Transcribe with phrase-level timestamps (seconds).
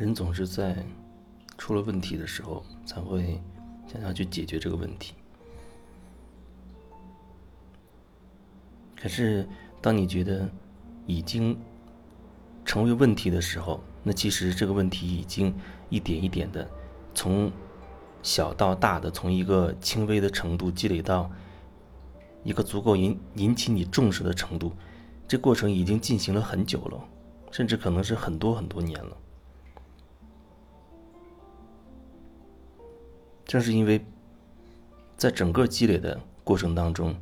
[0.00, 0.74] 人总是在
[1.58, 3.38] 出了问题的时候，才会
[3.86, 5.12] 想要去解决这个问题。
[8.98, 9.46] 可是，
[9.82, 10.48] 当你觉得
[11.04, 11.54] 已经
[12.64, 15.54] 成为问题的时候，那其实这个问题已经
[15.90, 16.66] 一点一点的
[17.14, 17.52] 从
[18.22, 21.30] 小到大的，从一个轻微的程度积累到
[22.42, 24.72] 一个足够引引起你重视的程度，
[25.28, 26.98] 这过程已经进行了很久了。
[27.50, 29.16] 甚至可能是很多很多年了。
[33.50, 34.00] 正是因为，
[35.16, 37.16] 在整个积累的过程当中，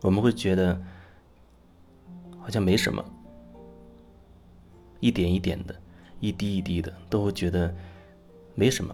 [0.00, 0.82] 我们会觉得
[2.40, 3.04] 好像没什么，
[4.98, 5.80] 一点一点的，
[6.18, 7.72] 一滴一滴的，都会觉得
[8.56, 8.92] 没什么，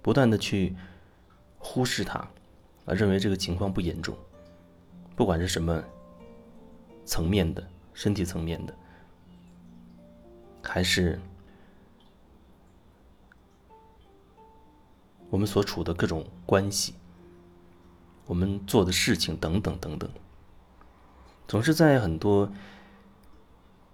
[0.00, 0.76] 不断的去
[1.58, 2.24] 忽视它，
[2.84, 4.16] 而认为这个情况不严重，
[5.16, 5.82] 不管是什么。
[7.04, 8.74] 层面的身体层面的，
[10.62, 11.20] 还是
[15.30, 16.94] 我们所处的各种关系，
[18.26, 20.10] 我们做的事情等等等等，
[21.46, 22.52] 总是在很多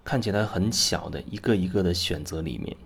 [0.04, 2.76] 看起来很小的一个一个的选择里面，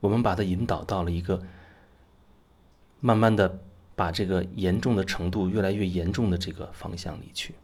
[0.00, 1.42] 我们把它引导到了一个
[3.00, 3.60] 慢慢的。
[3.96, 7.54] 把这个严重的程度越来越严重的这个方向里去，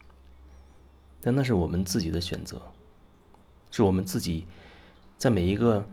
[1.20, 2.58] 但那是我们自己的选择，
[3.70, 4.46] 是我们自己
[5.18, 5.86] 在每一个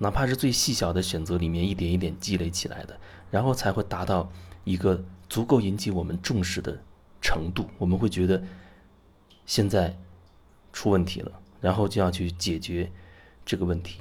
[0.00, 2.98] 哪怕是最细小的选择里面一点一点积累起来的，
[3.30, 4.28] 然后才会达到
[4.64, 6.76] 一个足够引起我们重视的
[7.20, 7.68] 程度。
[7.78, 8.42] 我们会觉得
[9.46, 9.96] 现在
[10.72, 12.90] 出问题了，然后就要去解决
[13.44, 14.00] 这个问题，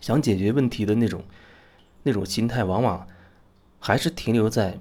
[0.00, 1.22] 想解决问题的那种。
[2.06, 3.08] 那种心态往往
[3.80, 4.78] 还是停留在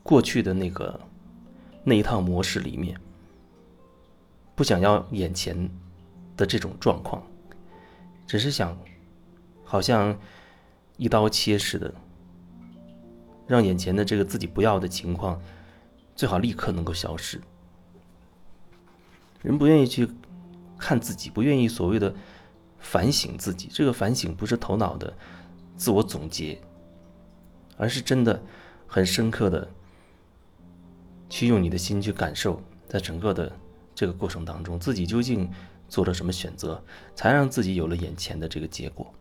[0.00, 1.00] 过去的那个
[1.82, 2.96] 那一套模式里面，
[4.54, 5.68] 不想要眼前
[6.36, 7.20] 的这种状况，
[8.30, 8.78] 只是想
[9.64, 10.16] 好像
[10.96, 11.92] 一刀切似的，
[13.44, 15.42] 让眼前的这个自己不要的情况
[16.14, 17.40] 最好立刻能够消失。
[19.42, 20.08] 人不愿意去
[20.78, 22.14] 看自己，不愿意所谓的
[22.78, 25.12] 反省自己，这个反省不是头脑的。
[25.76, 26.56] 自我总结，
[27.76, 28.40] 而是真的
[28.86, 29.68] 很深刻的
[31.28, 33.50] 去用你的心去感受，在整个的
[33.92, 35.50] 这个过程当中，自己究竟
[35.90, 36.82] 做了什么选择，
[37.14, 39.12] 才让自己有了眼前的这个结果。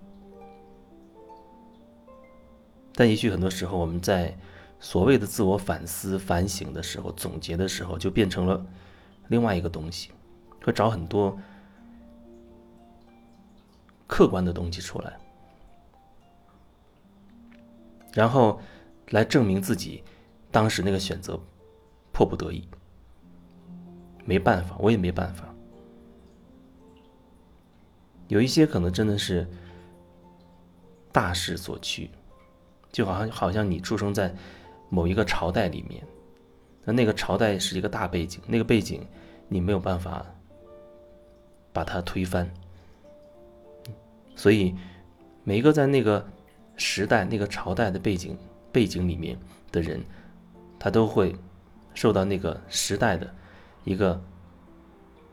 [2.94, 4.38] 但也许很多时候，我们在
[4.80, 8.64] 所谓的自我反思、反省的时候、总结的时候，就变成了
[9.28, 10.12] 另外一个东西，
[10.64, 11.38] 会找很多
[14.06, 15.18] 客观的东西出来。
[18.14, 18.62] 然后，
[19.10, 20.04] 来证明自己
[20.52, 21.40] 当时那个选择
[22.12, 22.68] 迫不得已，
[24.24, 25.49] 没办法，我也没办法。
[28.30, 29.46] 有一些可能真的是
[31.12, 32.10] 大势所趋，
[32.90, 34.34] 就好像好像你出生在
[34.88, 36.02] 某一个朝代里面，
[36.86, 39.06] 那那个朝代是一个大背景，那个背景
[39.50, 40.26] 你没有办法
[41.74, 42.50] 把它推翻，
[44.36, 44.74] 所以
[45.44, 46.26] 每一个在那个。
[46.82, 48.38] 时代那个朝代的背景
[48.72, 49.38] 背景里面
[49.70, 50.02] 的人，
[50.80, 51.36] 他都会
[51.94, 53.30] 受到那个时代的
[53.84, 54.18] 一个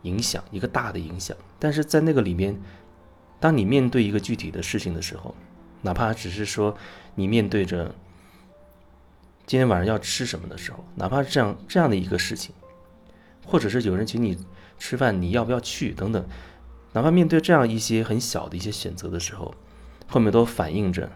[0.02, 1.36] 影响，一个大的影响。
[1.60, 2.60] 但是在那个里面，
[3.38, 5.34] 当你面对一个具体的事情的时候，
[5.82, 6.76] 哪怕只是说
[7.14, 7.94] 你面对着
[9.46, 12.54] 今天晚上要吃什么的时候，哪怕是这样这样的一个事情，
[13.46, 14.36] 或者是有人请你
[14.78, 16.26] 吃饭，你要不要去等等，
[16.92, 19.54] 哪怕面对这样一些很小的一些选择的时候，
[20.08, 21.10] 后面都反映着。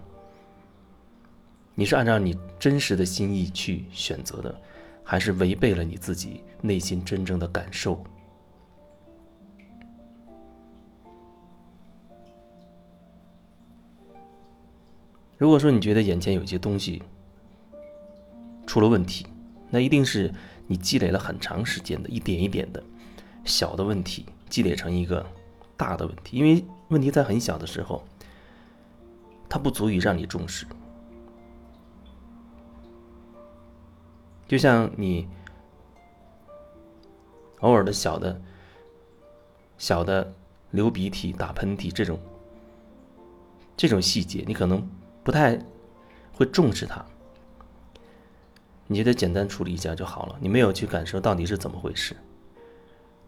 [1.75, 4.61] 你是按照你真实的心意去选择的，
[5.03, 8.05] 还是违背了你自己内心真正的感受？
[15.41, 17.03] 如果说你觉得眼前有些东西
[18.67, 19.27] 出了问题，
[19.71, 20.31] 那一定是
[20.67, 22.85] 你积累了很长时间的一点一点的
[23.47, 25.25] 小的问题积累成一个
[25.79, 26.37] 大的问题。
[26.37, 28.05] 因为问题在很小的时候，
[29.49, 30.67] 它不足以让你重视。
[34.47, 35.27] 就像你
[37.61, 38.39] 偶尔的小的、
[39.79, 40.31] 小的
[40.71, 42.21] 流鼻涕、打喷嚏这种
[43.75, 44.87] 这种细节，你可能
[45.23, 45.59] 不太
[46.33, 47.05] 会重视它，
[48.87, 50.37] 你觉得简单处理一下就好了。
[50.41, 52.17] 你没有去感受到底是怎么回事，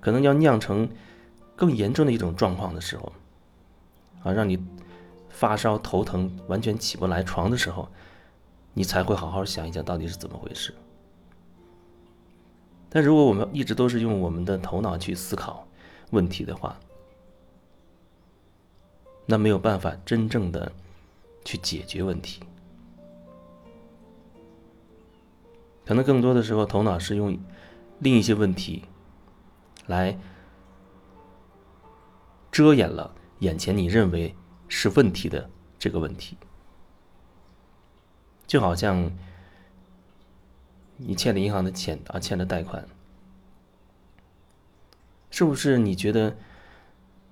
[0.00, 0.88] 可能要酿成
[1.54, 3.12] 更严重的一种状况的时候，
[4.22, 4.58] 啊，让你
[5.28, 7.88] 发烧、头疼、完全起不来床的时候，
[8.74, 10.74] 你才会好好想一想到底是怎么回事。
[12.88, 15.66] 但如果我们一直都是用我们的头脑去思考
[16.10, 16.78] 问题的话，
[19.24, 20.72] 那没有办法真正的
[21.44, 22.42] 去解决问题。
[25.84, 27.38] 可能更多的时候，头脑是用
[27.98, 28.84] 另一些问题
[29.86, 30.18] 来
[32.50, 34.34] 遮掩了眼前你认为
[34.68, 36.36] 是问题的这个问题，
[38.46, 39.12] 就好像。
[41.04, 42.86] 你欠了银行的钱啊，欠了贷款，
[45.30, 45.76] 是不是？
[45.78, 46.36] 你觉得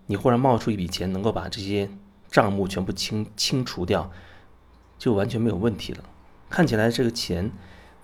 [0.06, 1.89] 你忽然冒出一笔钱，能够把这些
[2.31, 4.11] 账目全部清清除掉，
[4.99, 6.05] 就完全没有问题了？
[6.49, 7.50] 看起来这个钱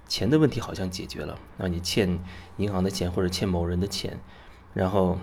[0.08, 1.38] 钱的问题好像解决了。
[1.56, 2.18] 那你欠
[2.56, 4.18] 银行的钱或者欠某人的钱，
[4.74, 5.18] 然后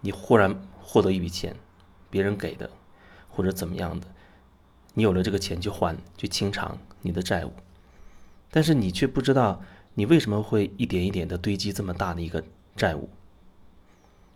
[0.00, 1.54] 你忽然获得一笔钱，
[2.10, 2.70] 别人给的
[3.28, 4.06] 或者怎么样的，
[4.94, 7.52] 你有了这个钱去还去清偿你的债务，
[8.50, 9.62] 但是你却不知道。
[9.94, 12.44] 你为什么会一点一点的堆积这么大的一个
[12.76, 13.10] 债务？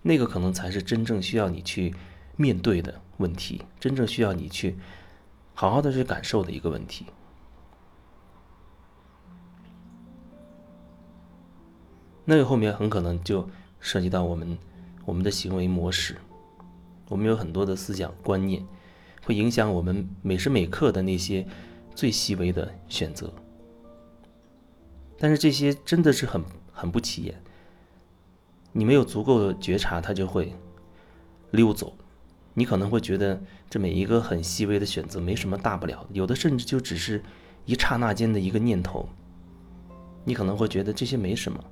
[0.03, 1.95] 那个可能才是真正需要你去
[2.43, 4.77] 面对的问题，真正需要你去
[5.55, 7.07] 好好的去感受的一个问题。
[12.25, 13.49] 那个后面很可能就
[13.79, 14.59] 涉及到我们
[15.05, 16.17] 我们的行为模式，
[17.09, 18.67] 我们有很多的思想观念，
[19.25, 21.47] 会影响我们每时每刻的那些
[21.95, 23.33] 最细微的选择。
[25.17, 26.43] 但是这些真的是很
[26.73, 27.41] 很不起眼，
[28.73, 30.53] 你没有足够的觉察，它就会
[31.53, 31.93] 溜走。
[32.55, 37.23] 你可能会觉得这每一个很细微的选择没什么大不了，有的甚至就只是
[37.65, 39.09] 一刹那间的一个念头，
[40.25, 41.63] 你可能会觉得这些没什么。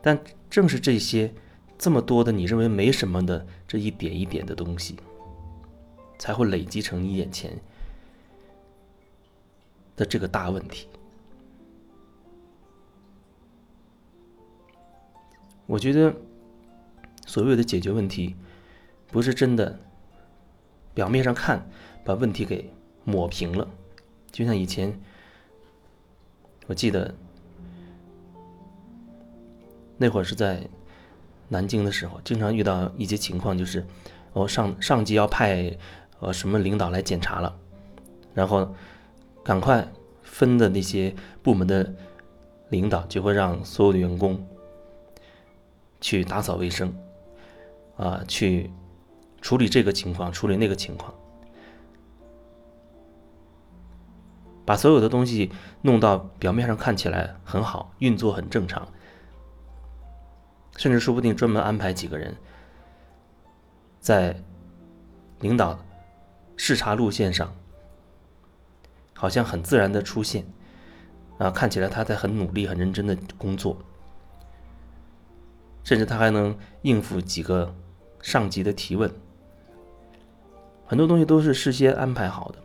[0.00, 0.18] 但
[0.50, 1.32] 正是这些
[1.78, 4.96] 这么多的你认为没什么的这一点一点的东西，
[6.18, 7.56] 才会累积成你眼前
[9.96, 10.88] 的这个大问题。
[15.66, 16.14] 我觉得，
[17.24, 18.34] 所谓的解决问题，
[19.12, 19.78] 不是真的
[20.92, 21.64] 表面上看
[22.02, 22.68] 把问题给
[23.04, 23.68] 抹平了。
[24.32, 24.98] 就像以前，
[26.66, 27.14] 我记得
[29.96, 30.66] 那会儿是在
[31.48, 33.86] 南京的时候，经常遇到一些情况，就是
[34.32, 35.76] 哦上上级要派
[36.18, 37.54] 呃什么领导来检查了，
[38.34, 38.74] 然后
[39.44, 39.86] 赶快
[40.22, 41.94] 分的那些部门的
[42.70, 44.44] 领导就会让所有的员工。
[46.00, 46.92] 去打扫卫生，
[47.96, 48.68] 啊，去
[49.42, 51.12] 处理这个情况，处理那个情况，
[54.64, 55.50] 把所有的东西
[55.82, 58.88] 弄到表面上看起来很好，运作很正常，
[60.76, 62.34] 甚至说不定专门安排几个人
[63.98, 64.40] 在
[65.40, 65.78] 领导
[66.56, 67.52] 视察路线上，
[69.12, 70.46] 好像很自然的出现，
[71.38, 73.76] 啊，看起来他在很努力、很认真的工作。
[75.82, 77.74] 甚至他还能应付几个
[78.20, 79.12] 上级的提问，
[80.92, 82.58] 很多东西都是事先安排好的。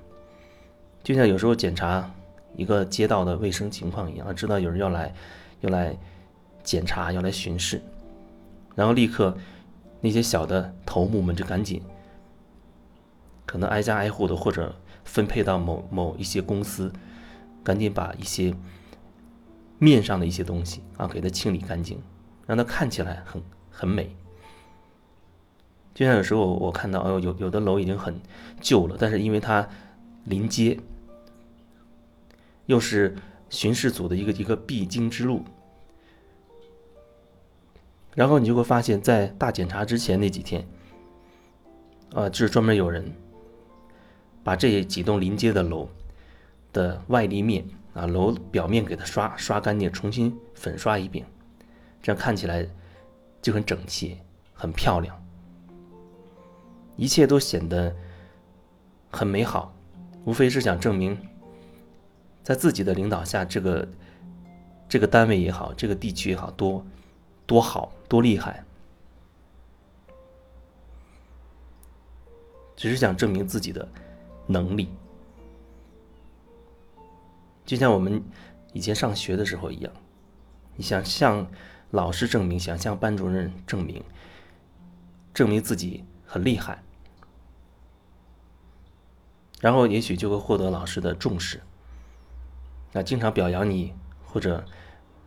[1.01, 2.11] 就像有时候检查
[2.57, 5.15] 一个街道的卫生情况一样，知道有人要来，
[5.61, 5.95] 要来
[6.61, 7.81] 检查，要来巡视，
[8.75, 9.33] 然后立刻
[10.01, 11.81] 那些小的头目们就赶紧，
[13.45, 14.75] 可能挨家挨户的或者
[15.05, 16.91] 分配到某某一些公司，
[17.63, 18.53] 赶紧把一些
[19.79, 21.97] 面上的一些东西啊给它清理干净。
[22.45, 24.13] 让它看起来很很美，
[25.97, 28.13] 就像有时候我看到，哦，有有的楼已经很
[28.61, 29.67] 旧了，但是因为它
[30.25, 30.79] 临街，
[32.67, 33.15] 又是
[33.49, 35.43] 巡视组的一个一个必经之路，
[38.13, 40.67] 然后你就会发现，在大检查之前那几天，
[42.13, 43.11] 啊，就是专门有人
[44.43, 45.89] 把这几栋临街的楼
[46.73, 51.25] 的外立面啊，楼表面给它刷刷干净，重新粉刷一遍。
[52.03, 52.63] 这样看起来
[53.41, 54.15] 就很整齐、
[54.53, 55.19] 很漂亮，
[56.97, 57.95] 一切都显得
[59.09, 59.73] 很美好，
[60.25, 61.17] 无非是想证明，
[62.43, 63.87] 在自己的领导下，这个
[64.89, 66.85] 这个单位也好，这个地区也好多
[67.45, 68.65] 多好多厉害，
[72.75, 73.87] 只是想证明自己的
[74.47, 74.89] 能力，
[77.65, 78.21] 就像我们
[78.73, 79.93] 以前上学的时候一样，
[80.75, 81.47] 你想向。
[81.91, 84.03] 老师证明，想向班主任证明，
[85.33, 86.83] 证明自己很厉害，
[89.59, 91.61] 然后也许就会获得老师的重视，
[92.91, 93.93] 那经常表扬你
[94.25, 94.65] 或者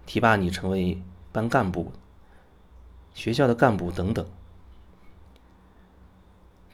[0.07, 1.93] 提拔你成为班干部、
[3.15, 4.27] 学校的干部等等。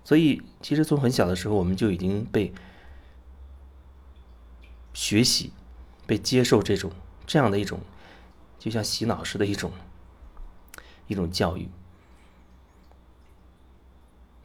[0.05, 2.53] 所以，其实从很小的时候，我们就已经被
[4.95, 5.53] 学习、
[6.07, 6.93] 被接受这种
[7.27, 7.81] 这样的一种。
[8.59, 9.71] 就像洗脑式的一种
[11.07, 11.69] 一种教育。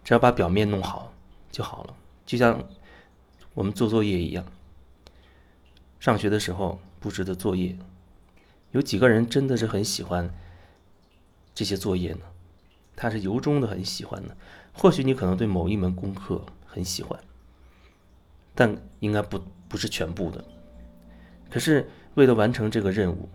[0.04, 1.12] 只要把表面弄好
[1.52, 2.64] 就好了，就像
[3.54, 4.46] 我们做作业一样。
[6.00, 7.78] 上学的时候布置的作业，
[8.72, 10.34] 有几个人真的是很喜欢
[11.54, 12.22] 这些作业呢？
[12.96, 14.36] 他是由衷的很喜欢的。
[14.74, 17.20] 或许你可能对某一门功课很喜欢，
[18.56, 20.44] 但应该不不是全部的。
[21.50, 23.28] 可是为了完成这个任务，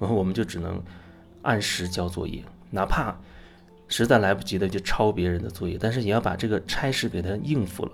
[0.00, 0.82] 然后我们就只能
[1.42, 3.16] 按时交作业，哪怕
[3.86, 7.92] 实在来不及的就抄别人的作业，但是也要把这个差事给他应付了。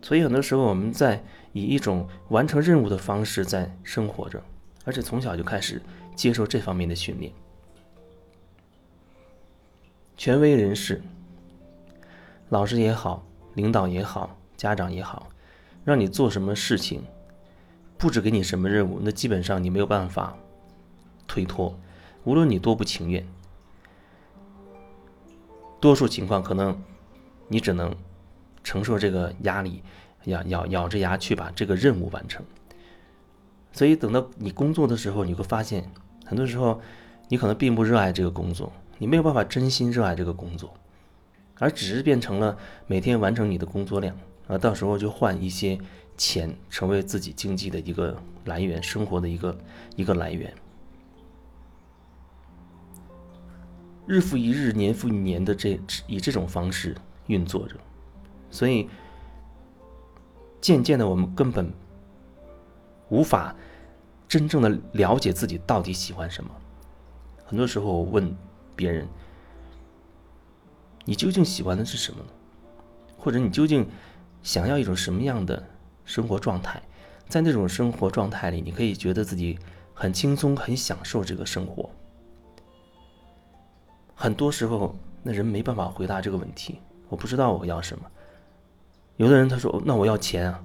[0.00, 4.42] 所以很多时候我们在以一种完成任务的方式在生活着，
[4.84, 5.82] 而且从小就开始
[6.14, 7.32] 接受这方面的训练。
[10.16, 11.00] 权威人士，
[12.48, 13.24] 老师也好，
[13.54, 15.28] 领导也好，家长也好，
[15.84, 17.04] 让你做什么事情，
[17.96, 20.36] 布置给你什么任务，那基本上你没有办法
[21.26, 21.78] 推脱，
[22.24, 23.24] 无论你多不情愿，
[25.80, 26.76] 多数情况可能
[27.46, 27.94] 你只能
[28.68, 29.82] 承受这个压力，
[30.24, 32.44] 咬咬咬着牙去把这个任务完成。
[33.72, 35.90] 所以等到你工作的时候，你会发现，
[36.26, 36.78] 很多时候
[37.28, 38.70] 你可能并不热爱这个工作。
[38.98, 40.74] 你没有办法真心热爱这个工作，
[41.58, 44.14] 而只是变成了每天完成你的工作量，
[44.48, 45.78] 啊，到时候就换一些
[46.18, 49.58] 钱，成为自己经济的一个来源，生活的一个
[49.96, 50.52] 一个来源。
[54.06, 56.94] 日复一日，年复一年的这以这种方式
[57.28, 57.76] 运作着，
[58.50, 58.88] 所以
[60.60, 61.72] 渐渐的，我们根本
[63.08, 63.54] 无法
[64.26, 66.50] 真正的了解自己到底喜欢什么。
[67.44, 68.36] 很多时候，问。
[68.78, 69.08] 别人，
[71.04, 72.30] 你究竟喜欢的是什么呢？
[73.18, 73.84] 或者你究竟
[74.40, 75.60] 想要一种什么样的
[76.04, 76.80] 生活状态？
[77.28, 79.58] 在那种生活状态里，你可以觉得自己
[79.94, 81.90] 很轻松、很享受这个生活。
[84.14, 86.78] 很多时候，那人没办法回答这个问题。
[87.08, 88.08] 我不知道我要什么。
[89.18, 90.64] 有的人他说：“那我要钱啊。”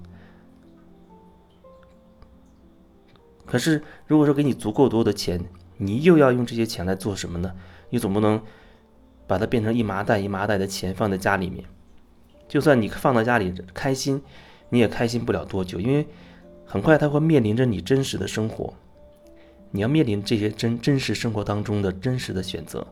[3.45, 5.43] 可是，如果说给你足够多的钱，
[5.77, 7.53] 你又要用这些钱来做什么呢？
[7.89, 8.41] 你总不能
[9.27, 11.63] 把它变成一麻袋一麻袋的钱放在家里面，
[12.47, 14.21] 就算你放到家里开心，
[14.69, 16.07] 你也开心不了多久，因为
[16.65, 18.73] 很快它会面临着你真实的生活，
[19.71, 22.85] 你要面临这些真真实生活当中的真实的选择。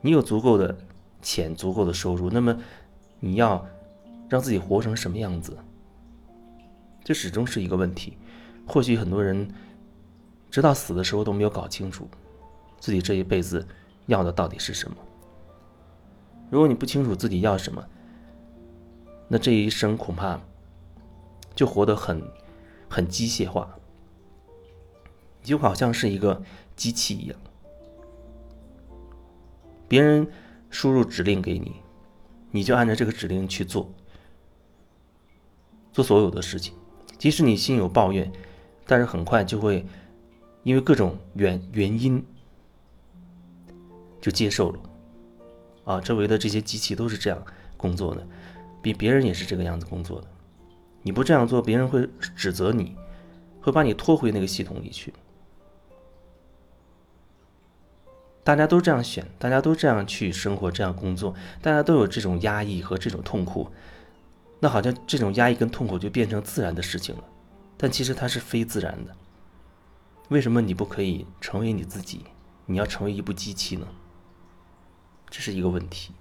[0.00, 0.76] 你有足够的
[1.22, 2.58] 钱，足够的收入，那么
[3.20, 3.66] 你要
[4.28, 5.56] 让自己活成什么样子？
[7.02, 8.16] 这始终是一个问题。
[8.66, 9.50] 或许很多人
[10.50, 12.08] 直到死的时候都没有搞清楚。
[12.78, 13.66] 自己这一辈子
[14.06, 14.96] 要的到底是什么？
[16.50, 17.84] 如果你不清楚自己要什么，
[19.26, 20.40] 那这一生恐怕
[21.54, 22.22] 就活得很
[22.88, 23.76] 很机械化，
[25.42, 26.42] 就好像是一个
[26.76, 27.38] 机器一样。
[29.88, 30.30] 别人
[30.70, 31.76] 输入指令给你，
[32.50, 33.90] 你就按照这个指令去做，
[35.98, 36.72] 做所有的事情。
[37.18, 38.30] 即使你心有抱怨，
[38.86, 39.84] 但是很快就会
[40.62, 42.24] 因为各种原原因。
[44.20, 44.78] 就接受了，
[45.82, 47.42] 啊，周围的这些机器都是这样
[47.76, 48.24] 工作的，
[48.80, 50.26] 比别人也是这个样子工作的。
[51.02, 52.94] 你不这样做，别人会指责你，
[53.60, 55.12] 会把你拖回那个系统里去。
[58.44, 63.68] 大家都这样选，大家都这样去生活，这样工作，大家都有这种压抑和这种痛苦，
[64.60, 67.24] 那好像这种压抑跟痛苦就变成自然的事情了，
[67.76, 69.14] 但其实它是非自然的。
[70.28, 72.24] 为什么你不可以成为你自己？
[72.66, 73.86] 你要成为一部机器呢？
[75.30, 76.12] 这是一个问题。